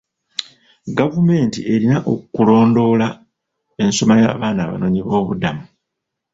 Gavumenti 0.99 1.59
erina 1.73 1.97
pkulondoola 2.05 3.07
ensoma 3.83 4.15
y'abaana 4.21 4.59
abanoonyiboobubudamu. 4.63 5.63